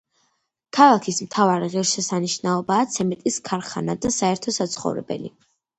[0.77, 5.37] ქალაქის მთავარი ღირშესანიშნაობაა ცემენტის ქარხანა და საერთო საცხოვრებელი.